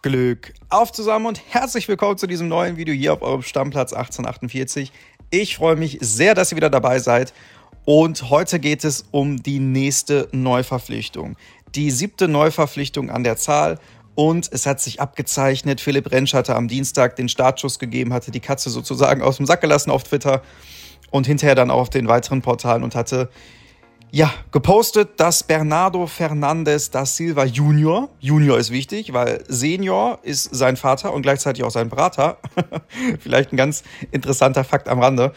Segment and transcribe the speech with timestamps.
[0.00, 4.92] Glück auf zusammen und herzlich willkommen zu diesem neuen Video hier auf eurem Stammplatz 1848.
[5.30, 7.34] Ich freue mich sehr, dass ihr wieder dabei seid
[7.84, 11.36] und heute geht es um die nächste Neuverpflichtung.
[11.74, 13.80] Die siebte Neuverpflichtung an der Zahl
[14.14, 15.80] und es hat sich abgezeichnet.
[15.80, 19.62] Philipp Rentsch hatte am Dienstag den Startschuss gegeben, hatte die Katze sozusagen aus dem Sack
[19.62, 20.42] gelassen auf Twitter
[21.10, 23.30] und hinterher dann auch auf den weiteren Portalen und hatte
[24.10, 30.76] ja, gepostet, dass Bernardo Fernandes da Silva Junior, Junior ist wichtig, weil Senior ist sein
[30.76, 32.38] Vater und gleichzeitig auch sein Brater.
[33.20, 35.32] Vielleicht ein ganz interessanter Fakt am Rande.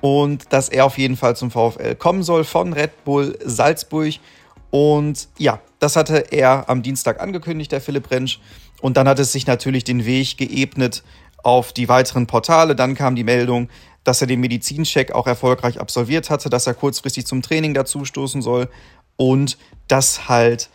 [0.00, 4.14] Und dass er auf jeden Fall zum VfL kommen soll von Red Bull Salzburg.
[4.70, 8.38] Und ja, das hatte er am Dienstag angekündigt, der Philipp Rentsch.
[8.80, 11.02] Und dann hat es sich natürlich den Weg geebnet
[11.48, 12.76] auf die weiteren Portale.
[12.76, 13.70] Dann kam die Meldung,
[14.04, 18.68] dass er den Medizincheck auch erfolgreich absolviert hatte, dass er kurzfristig zum Training dazustoßen soll
[19.16, 19.56] und
[19.88, 20.68] dass halt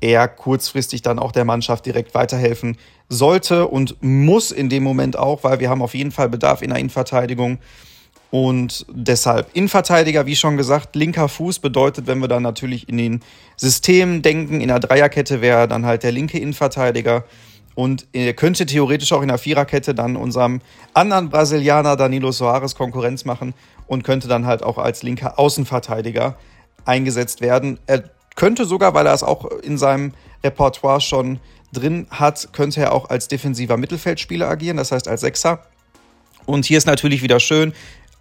[0.00, 2.76] er kurzfristig dann auch der Mannschaft direkt weiterhelfen
[3.08, 6.70] sollte und muss in dem Moment auch, weil wir haben auf jeden Fall Bedarf in
[6.70, 7.58] der Innenverteidigung.
[8.30, 13.20] Und deshalb Innenverteidiger, wie schon gesagt, linker Fuß bedeutet, wenn wir dann natürlich in den
[13.56, 17.24] Systemen denken, in der Dreierkette wäre dann halt der linke Innenverteidiger.
[17.78, 20.62] Und er könnte theoretisch auch in der Viererkette dann unserem
[20.94, 23.54] anderen Brasilianer Danilo Soares Konkurrenz machen
[23.86, 26.36] und könnte dann halt auch als linker Außenverteidiger
[26.84, 27.78] eingesetzt werden.
[27.86, 28.02] Er
[28.34, 30.12] könnte sogar, weil er es auch in seinem
[30.42, 31.38] Repertoire schon
[31.72, 35.62] drin hat, könnte er auch als defensiver Mittelfeldspieler agieren, das heißt als Sechser.
[36.46, 37.72] Und hier ist natürlich wieder schön,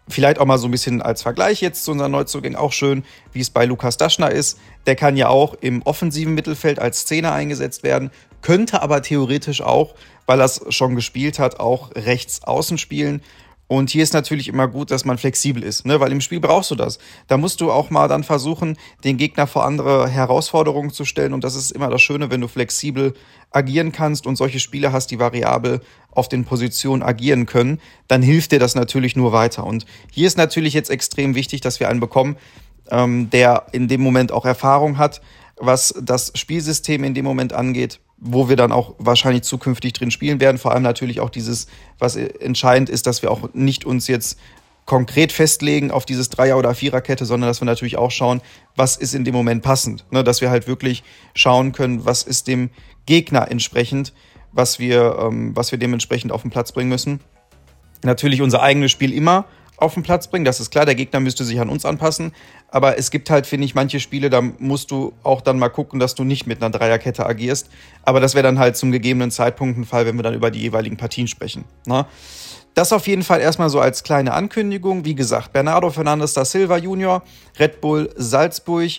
[0.07, 3.41] vielleicht auch mal so ein bisschen als Vergleich jetzt zu unseren Neuzugängen auch schön, wie
[3.41, 4.59] es bei Lukas Daschner ist.
[4.85, 9.95] Der kann ja auch im offensiven Mittelfeld als Zehner eingesetzt werden, könnte aber theoretisch auch,
[10.25, 13.21] weil er es schon gespielt hat, auch rechts außen spielen.
[13.69, 15.99] Und hier ist natürlich immer gut, dass man flexibel ist, ne?
[15.99, 16.99] weil im Spiel brauchst du das.
[17.27, 21.33] Da musst du auch mal dann versuchen, den Gegner vor andere Herausforderungen zu stellen.
[21.33, 23.13] Und das ist immer das Schöne, wenn du flexibel
[23.51, 25.81] agieren kannst und solche Spieler hast, die variabel
[26.11, 29.65] auf den Positionen agieren können, dann hilft dir das natürlich nur weiter.
[29.65, 32.37] Und hier ist natürlich jetzt extrem wichtig, dass wir einen bekommen,
[32.89, 35.21] ähm, der in dem Moment auch Erfahrung hat,
[35.57, 40.39] was das Spielsystem in dem Moment angeht wo wir dann auch wahrscheinlich zukünftig drin spielen
[40.39, 40.57] werden.
[40.57, 41.67] Vor allem natürlich auch dieses,
[41.99, 44.39] was entscheidend ist, dass wir auch nicht uns jetzt
[44.85, 48.41] konkret festlegen auf dieses Dreier- oder Viererkette, sondern dass wir natürlich auch schauen,
[48.75, 50.05] was ist in dem Moment passend.
[50.11, 50.23] Ne?
[50.23, 51.03] Dass wir halt wirklich
[51.35, 52.69] schauen können, was ist dem
[53.05, 54.13] Gegner entsprechend,
[54.53, 57.19] was wir, ähm, was wir dementsprechend auf den Platz bringen müssen.
[58.03, 59.45] Natürlich unser eigenes Spiel immer,
[59.77, 60.43] auf den Platz bringen.
[60.43, 62.33] Das ist klar, der Gegner müsste sich an uns anpassen.
[62.69, 65.99] Aber es gibt halt, finde ich, manche Spiele, da musst du auch dann mal gucken,
[65.99, 67.69] dass du nicht mit einer Dreierkette agierst.
[68.03, 70.59] Aber das wäre dann halt zum gegebenen Zeitpunkt ein Fall, wenn wir dann über die
[70.59, 71.63] jeweiligen Partien sprechen.
[71.85, 72.05] Ne?
[72.73, 75.05] Das auf jeden Fall erstmal so als kleine Ankündigung.
[75.05, 77.23] Wie gesagt, Bernardo Fernandes da Silva Junior,
[77.59, 78.91] Red Bull Salzburg,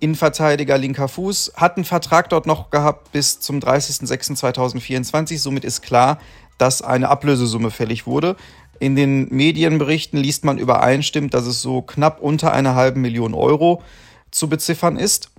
[0.00, 5.38] Innenverteidiger linker Fuß, hat einen Vertrag dort noch gehabt bis zum 30.06.2024.
[5.38, 6.18] Somit ist klar,
[6.58, 8.36] dass eine Ablösesumme fällig wurde.
[8.78, 13.82] In den Medienberichten liest man übereinstimmend, dass es so knapp unter einer halben Million Euro
[14.30, 15.30] zu beziffern ist.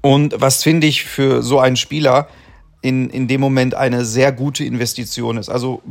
[0.00, 2.28] Und was finde ich für so einen Spieler
[2.82, 5.48] in, in dem Moment eine sehr gute Investition ist.
[5.48, 5.82] Also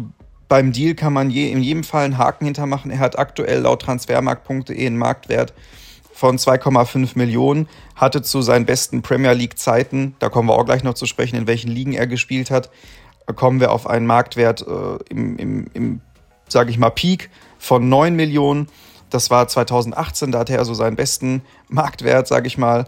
[0.48, 2.90] beim Deal kann man je, in jedem Fall einen Haken hintermachen.
[2.92, 5.54] Er hat aktuell laut transfermarkt.de einen Marktwert
[6.12, 10.96] von 2,5 Millionen, hatte zu seinen besten Premier League-Zeiten, da kommen wir auch gleich noch
[10.96, 12.70] zu sprechen, in welchen Ligen er gespielt hat,
[13.36, 16.02] kommen wir auf einen Marktwert äh, im, im, im
[16.52, 18.68] sage ich mal, Peak von 9 Millionen.
[19.10, 22.86] Das war 2018, da hatte er so seinen besten Marktwert, sage ich mal.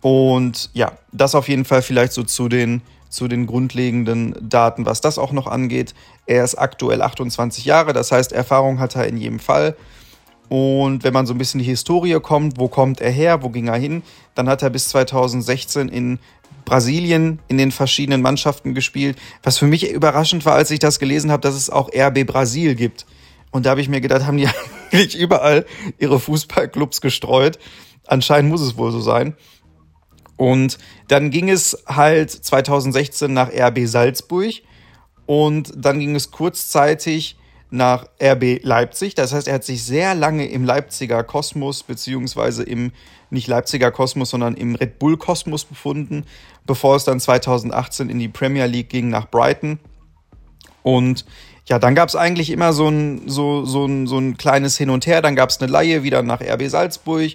[0.00, 5.00] Und ja, das auf jeden Fall vielleicht so zu den, zu den grundlegenden Daten, was
[5.00, 5.94] das auch noch angeht.
[6.26, 9.76] Er ist aktuell 28 Jahre, das heißt, Erfahrung hat er in jedem Fall.
[10.48, 13.68] Und wenn man so ein bisschen die Historie kommt, wo kommt er her, wo ging
[13.68, 14.02] er hin,
[14.34, 16.18] dann hat er bis 2016 in
[16.68, 19.16] Brasilien in den verschiedenen Mannschaften gespielt.
[19.42, 22.74] Was für mich überraschend war, als ich das gelesen habe, dass es auch RB Brasil
[22.74, 23.06] gibt.
[23.50, 24.48] Und da habe ich mir gedacht, haben die
[24.92, 25.64] eigentlich überall
[25.98, 27.58] ihre Fußballclubs gestreut.
[28.06, 29.34] Anscheinend muss es wohl so sein.
[30.36, 30.78] Und
[31.08, 34.52] dann ging es halt 2016 nach RB Salzburg
[35.26, 37.36] und dann ging es kurzzeitig
[37.70, 39.14] nach RB Leipzig.
[39.14, 42.92] Das heißt, er hat sich sehr lange im Leipziger Kosmos beziehungsweise im
[43.30, 46.24] nicht Leipziger Kosmos, sondern im Red Bull Kosmos befunden,
[46.66, 49.78] bevor es dann 2018 in die Premier League ging nach Brighton.
[50.82, 51.24] Und
[51.66, 54.88] ja, dann gab es eigentlich immer so ein, so, so, ein, so ein kleines Hin
[54.88, 55.20] und Her.
[55.20, 57.32] Dann gab es eine Laie wieder nach RB Salzburg.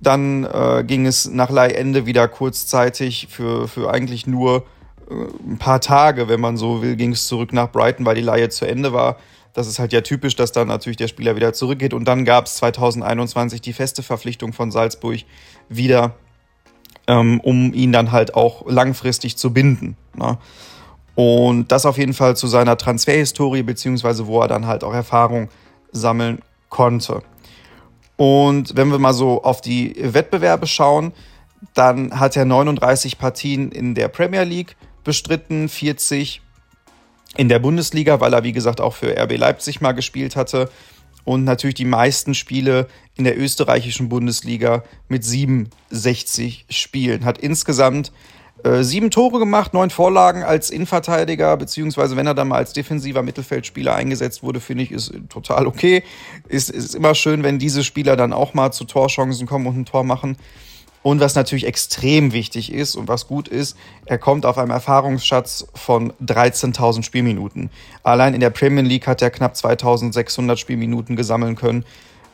[0.00, 4.64] Dann äh, ging es nach Leihende wieder kurzzeitig für, für eigentlich nur
[5.08, 5.14] äh,
[5.46, 8.48] ein paar Tage, wenn man so will, ging es zurück nach Brighton, weil die Laie
[8.48, 9.18] zu Ende war.
[9.52, 11.92] Das ist halt ja typisch, dass dann natürlich der Spieler wieder zurückgeht.
[11.94, 15.20] Und dann gab es 2021 die feste Verpflichtung von Salzburg
[15.68, 16.14] wieder,
[17.06, 19.96] ähm, um ihn dann halt auch langfristig zu binden.
[20.14, 20.38] Ne?
[21.14, 25.48] Und das auf jeden Fall zu seiner Transferhistorie, beziehungsweise wo er dann halt auch Erfahrung
[25.92, 27.22] sammeln konnte.
[28.16, 31.12] Und wenn wir mal so auf die Wettbewerbe schauen,
[31.74, 36.42] dann hat er 39 Partien in der Premier League bestritten, 40
[37.36, 40.68] in der Bundesliga, weil er wie gesagt auch für RB Leipzig mal gespielt hatte
[41.24, 47.24] und natürlich die meisten Spiele in der österreichischen Bundesliga mit 67 Spielen.
[47.24, 48.12] Hat insgesamt
[48.64, 53.22] äh, sieben Tore gemacht, neun Vorlagen als Innenverteidiger, beziehungsweise wenn er dann mal als defensiver
[53.22, 56.02] Mittelfeldspieler eingesetzt wurde, finde ich, ist total okay.
[56.48, 59.86] Ist, ist immer schön, wenn diese Spieler dann auch mal zu Torchancen kommen und ein
[59.86, 60.36] Tor machen.
[61.02, 65.66] Und was natürlich extrem wichtig ist und was gut ist, er kommt auf einem Erfahrungsschatz
[65.74, 67.70] von 13.000 Spielminuten.
[68.02, 71.84] Allein in der Premier League hat er knapp 2.600 Spielminuten gesammeln können.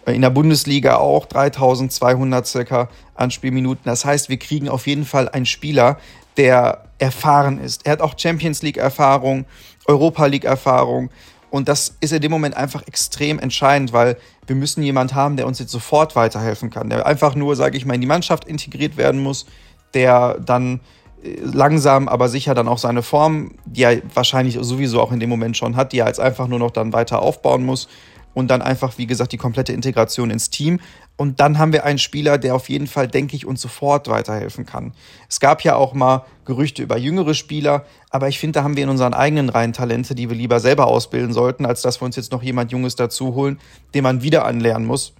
[0.06, 3.84] In der Bundesliga auch 3.200 circa an Spielminuten.
[3.84, 5.98] Das heißt, wir kriegen auf jeden Fall einen Spieler,
[6.36, 7.86] der erfahren ist.
[7.86, 9.46] Er hat auch Champions League Erfahrung,
[9.86, 11.10] Europa League Erfahrung.
[11.56, 15.46] Und das ist in dem Moment einfach extrem entscheidend, weil wir müssen jemanden haben, der
[15.46, 18.98] uns jetzt sofort weiterhelfen kann, der einfach nur, sage ich mal, in die Mannschaft integriert
[18.98, 19.46] werden muss,
[19.94, 20.80] der dann
[21.24, 25.30] äh, langsam, aber sicher dann auch seine Form, die er wahrscheinlich sowieso auch in dem
[25.30, 27.88] Moment schon hat, die er jetzt einfach nur noch dann weiter aufbauen muss
[28.34, 30.78] und dann einfach, wie gesagt, die komplette Integration ins Team.
[31.16, 34.66] Und dann haben wir einen Spieler, der auf jeden Fall, denke ich, uns sofort weiterhelfen
[34.66, 34.92] kann.
[35.28, 38.84] Es gab ja auch mal Gerüchte über jüngere Spieler, aber ich finde, da haben wir
[38.84, 42.16] in unseren eigenen Reihen Talente, die wir lieber selber ausbilden sollten, als dass wir uns
[42.16, 43.58] jetzt noch jemand Junges dazu holen,
[43.94, 45.14] den man wieder anlernen muss.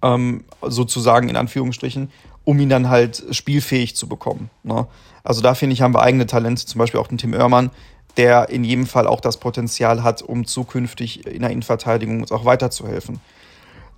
[0.00, 2.10] Ähm, sozusagen in Anführungsstrichen,
[2.44, 4.50] um ihn dann halt spielfähig zu bekommen.
[4.62, 4.86] Ne?
[5.24, 7.70] Also da finde ich, haben wir eigene Talente, zum Beispiel auch den Tim Oermann,
[8.16, 12.44] der in jedem Fall auch das Potenzial hat, um zukünftig in der Innenverteidigung uns auch
[12.44, 13.20] weiterzuhelfen.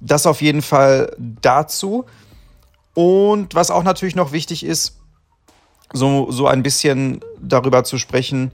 [0.00, 2.04] Das auf jeden Fall dazu.
[2.94, 4.96] Und was auch natürlich noch wichtig ist,
[5.92, 8.52] so, so ein bisschen darüber zu sprechen,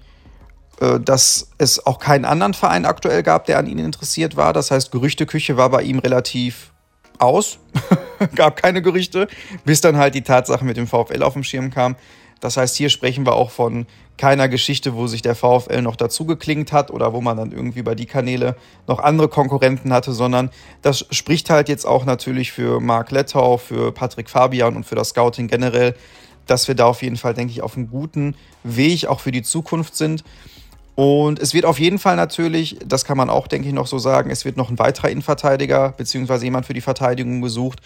[0.80, 4.52] äh, dass es auch keinen anderen Verein aktuell gab, der an ihn interessiert war.
[4.52, 6.72] Das heißt, Gerüchteküche war bei ihm relativ
[7.18, 7.58] aus,
[8.34, 9.28] gab keine Gerüchte,
[9.64, 11.96] bis dann halt die Tatsache mit dem VfL auf dem Schirm kam.
[12.40, 13.86] Das heißt, hier sprechen wir auch von
[14.18, 17.82] keiner Geschichte, wo sich der VfL noch dazu geklingt hat oder wo man dann irgendwie
[17.82, 18.56] bei die Kanäle
[18.86, 20.50] noch andere Konkurrenten hatte, sondern
[20.82, 25.10] das spricht halt jetzt auch natürlich für Marc Lettau, für Patrick Fabian und für das
[25.10, 25.94] Scouting generell,
[26.46, 29.42] dass wir da auf jeden Fall, denke ich, auf einem guten Weg auch für die
[29.42, 30.24] Zukunft sind.
[30.94, 33.98] Und es wird auf jeden Fall natürlich, das kann man auch, denke ich, noch so
[33.98, 37.80] sagen, es wird noch ein weiterer Innenverteidiger beziehungsweise jemand für die Verteidigung gesucht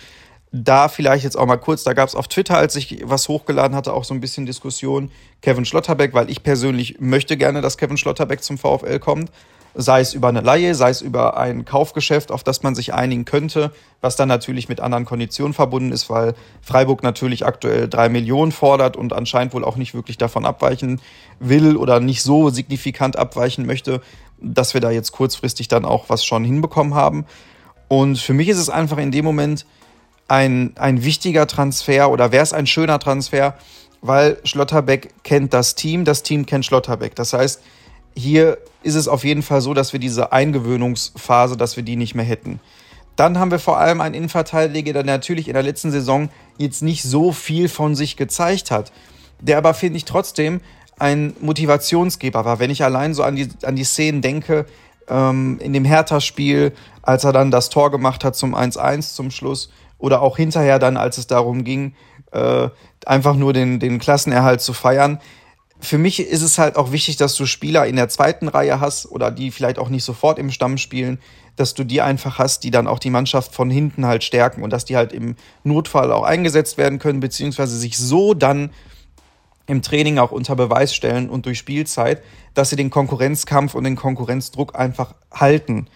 [0.52, 3.76] da vielleicht jetzt auch mal kurz, da gab es auf Twitter, als ich was hochgeladen
[3.76, 5.10] hatte, auch so ein bisschen Diskussion,
[5.42, 9.30] Kevin Schlotterbeck, weil ich persönlich möchte gerne, dass Kevin Schlotterbeck zum VfL kommt,
[9.74, 13.26] sei es über eine Laie, sei es über ein Kaufgeschäft, auf das man sich einigen
[13.26, 18.52] könnte, was dann natürlich mit anderen Konditionen verbunden ist, weil Freiburg natürlich aktuell drei Millionen
[18.52, 21.00] fordert und anscheinend wohl auch nicht wirklich davon abweichen
[21.40, 24.00] will oder nicht so signifikant abweichen möchte,
[24.40, 27.26] dass wir da jetzt kurzfristig dann auch was schon hinbekommen haben.
[27.88, 29.66] Und für mich ist es einfach in dem Moment,
[30.28, 33.54] ein, ein wichtiger Transfer oder wäre es ein schöner Transfer,
[34.02, 37.14] weil Schlotterbeck kennt das Team, das Team kennt Schlotterbeck.
[37.14, 37.60] Das heißt,
[38.14, 42.14] hier ist es auf jeden Fall so, dass wir diese Eingewöhnungsphase, dass wir die nicht
[42.14, 42.60] mehr hätten.
[43.14, 47.02] Dann haben wir vor allem einen Innenverteidiger, der natürlich in der letzten Saison jetzt nicht
[47.02, 48.92] so viel von sich gezeigt hat,
[49.40, 50.60] der aber, finde ich, trotzdem
[50.98, 52.58] ein Motivationsgeber war.
[52.58, 54.66] Wenn ich allein so an die, an die Szenen denke,
[55.08, 56.72] ähm, in dem Hertha-Spiel,
[57.02, 60.96] als er dann das Tor gemacht hat zum 1-1 zum Schluss, oder auch hinterher dann,
[60.96, 61.94] als es darum ging,
[62.32, 62.68] äh,
[63.04, 65.20] einfach nur den, den Klassenerhalt zu feiern.
[65.78, 69.06] Für mich ist es halt auch wichtig, dass du Spieler in der zweiten Reihe hast
[69.06, 71.18] oder die vielleicht auch nicht sofort im Stamm spielen,
[71.56, 74.70] dass du die einfach hast, die dann auch die Mannschaft von hinten halt stärken und
[74.70, 78.70] dass die halt im Notfall auch eingesetzt werden können, beziehungsweise sich so dann
[79.66, 82.22] im Training auch unter Beweis stellen und durch Spielzeit,
[82.54, 85.88] dass sie den Konkurrenzkampf und den Konkurrenzdruck einfach halten.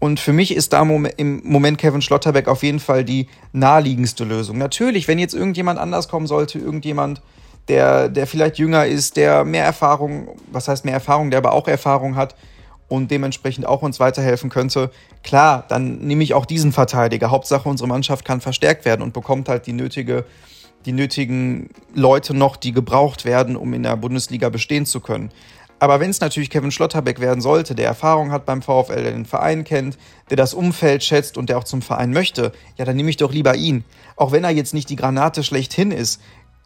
[0.00, 4.58] Und für mich ist da im Moment Kevin Schlotterbeck auf jeden Fall die naheliegendste Lösung.
[4.58, 7.20] Natürlich, wenn jetzt irgendjemand anders kommen sollte, irgendjemand,
[7.66, 11.66] der, der vielleicht jünger ist, der mehr Erfahrung, was heißt mehr Erfahrung, der aber auch
[11.66, 12.36] Erfahrung hat
[12.88, 14.90] und dementsprechend auch uns weiterhelfen könnte,
[15.22, 17.30] klar, dann nehme ich auch diesen Verteidiger.
[17.30, 20.24] Hauptsache, unsere Mannschaft kann verstärkt werden und bekommt halt die nötige,
[20.86, 25.30] die nötigen Leute noch, die gebraucht werden, um in der Bundesliga bestehen zu können.
[25.80, 29.26] Aber wenn es natürlich Kevin Schlotterbeck werden sollte, der Erfahrung hat beim VfL, der den
[29.26, 29.96] Verein kennt,
[30.28, 33.32] der das Umfeld schätzt und der auch zum Verein möchte, ja, dann nehme ich doch
[33.32, 33.84] lieber ihn.
[34.16, 36.20] Auch wenn er jetzt nicht die Granate schlechthin ist,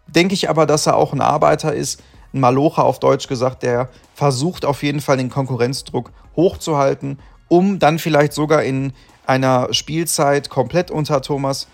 [0.07, 2.03] denke ich aber, dass er auch ein Arbeiter ist,
[2.33, 7.99] ein Malocher auf Deutsch gesagt, der versucht auf jeden Fall den Konkurrenzdruck hochzuhalten, um dann
[7.99, 8.95] vielleicht sogar in
[9.27, 11.69] einer Spielzeit komplett unter Thomas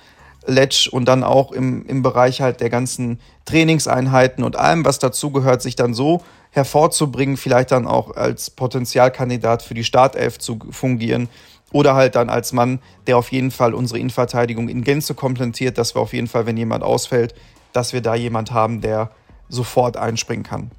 [0.47, 5.62] Letsch und dann auch im, im Bereich halt der ganzen Trainingseinheiten und allem, was dazugehört,
[5.62, 11.28] sich dann so hervorzubringen, vielleicht dann auch als Potenzialkandidat für die Startelf zu fungieren
[11.73, 15.95] oder halt dann als Mann, der auf jeden Fall unsere Innenverteidigung in Gänze komplettiert, dass
[15.95, 17.35] wir auf jeden Fall, wenn jemand ausfällt,
[17.73, 19.11] dass wir da jemand haben, der
[19.49, 20.71] sofort einspringen kann.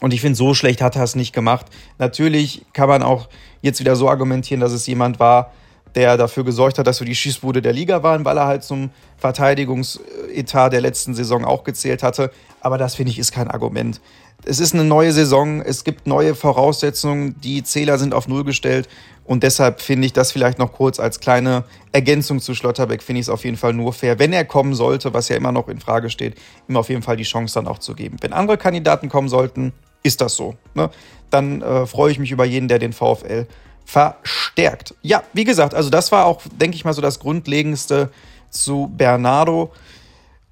[0.00, 1.66] Und ich finde, so schlecht hat er es nicht gemacht.
[1.98, 3.28] Natürlich kann man auch
[3.60, 5.52] jetzt wieder so argumentieren, dass es jemand war,
[5.94, 8.90] der dafür gesorgt hat, dass wir die Schießbude der Liga waren, weil er halt zum
[9.18, 12.30] Verteidigungsetat der letzten Saison auch gezählt hatte.
[12.60, 14.00] Aber das finde ich ist kein Argument.
[14.44, 18.88] Es ist eine neue Saison, es gibt neue Voraussetzungen, die Zähler sind auf Null gestellt
[19.24, 23.26] und deshalb finde ich das vielleicht noch kurz als kleine Ergänzung zu Schlotterbeck, finde ich
[23.26, 25.78] es auf jeden Fall nur fair, wenn er kommen sollte, was ja immer noch in
[25.78, 26.36] Frage steht,
[26.68, 28.16] ihm auf jeden Fall die Chance dann auch zu geben.
[28.22, 30.54] Wenn andere Kandidaten kommen sollten, ist das so.
[30.74, 30.88] Ne?
[31.28, 33.46] Dann äh, freue ich mich über jeden, der den VfL
[33.90, 34.94] verstärkt.
[35.02, 38.10] Ja, wie gesagt, also das war auch, denke ich mal, so das Grundlegendste
[38.48, 39.72] zu Bernardo.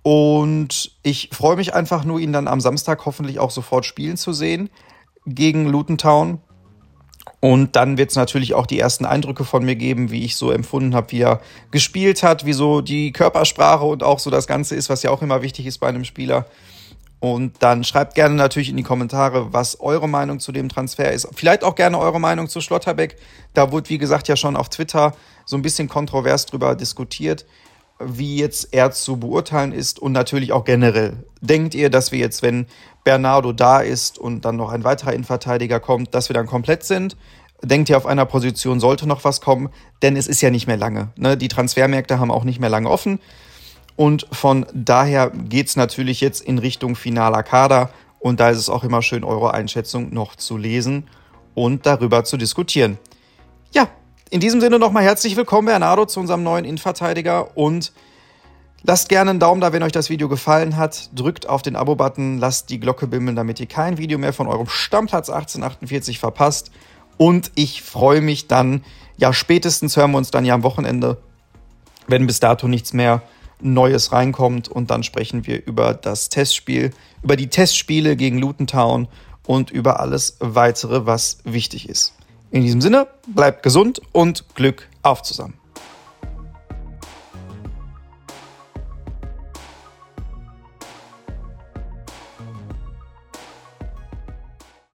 [0.02, 4.32] Und ich freue mich einfach nur, ihn dann am Samstag hoffentlich auch sofort spielen zu
[4.32, 4.70] sehen
[5.26, 6.40] gegen Luton Town.
[7.40, 10.50] Und dann wird es natürlich auch die ersten Eindrücke von mir geben, wie ich so
[10.50, 11.40] empfunden habe, wie er
[11.70, 15.22] gespielt hat, wie so die Körpersprache und auch so das Ganze ist, was ja auch
[15.22, 16.46] immer wichtig ist bei einem Spieler.
[17.20, 21.28] Und dann schreibt gerne natürlich in die Kommentare, was eure Meinung zu dem Transfer ist.
[21.34, 23.16] Vielleicht auch gerne eure Meinung zu Schlotterbeck.
[23.54, 27.44] Da wurde, wie gesagt, ja schon auf Twitter so ein bisschen kontrovers drüber diskutiert,
[27.98, 31.24] wie jetzt er zu beurteilen ist und natürlich auch generell.
[31.40, 32.66] Denkt ihr, dass wir jetzt, wenn
[33.02, 37.16] Bernardo da ist und dann noch ein weiterer Innenverteidiger kommt, dass wir dann komplett sind?
[37.62, 39.70] Denkt ihr, auf einer Position sollte noch was kommen?
[40.02, 41.08] Denn es ist ja nicht mehr lange.
[41.16, 41.36] Ne?
[41.36, 43.18] Die Transfermärkte haben auch nicht mehr lange offen.
[43.98, 47.90] Und von daher geht es natürlich jetzt in Richtung finaler Kader.
[48.20, 51.08] Und da ist es auch immer schön, eure Einschätzung noch zu lesen
[51.56, 52.96] und darüber zu diskutieren.
[53.72, 53.88] Ja,
[54.30, 57.56] in diesem Sinne nochmal herzlich willkommen, Bernardo, zu unserem neuen Innenverteidiger.
[57.56, 57.92] Und
[58.84, 61.10] lasst gerne einen Daumen da, wenn euch das Video gefallen hat.
[61.12, 64.68] Drückt auf den Abo-Button, lasst die Glocke bimmeln, damit ihr kein Video mehr von eurem
[64.68, 66.70] Stammplatz 1848 verpasst.
[67.16, 68.84] Und ich freue mich dann,
[69.16, 71.20] ja, spätestens hören wir uns dann ja am Wochenende,
[72.06, 73.22] wenn bis dato nichts mehr
[73.60, 79.08] Neues reinkommt und dann sprechen wir über das Testspiel, über die Testspiele gegen Luton Town
[79.46, 82.14] und über alles weitere, was wichtig ist.
[82.50, 85.57] In diesem Sinne, bleibt gesund und Glück auf zusammen.